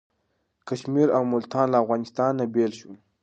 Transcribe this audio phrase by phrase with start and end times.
[0.67, 2.97] کشمیر او ملتان له افغانستان نه بیل شول.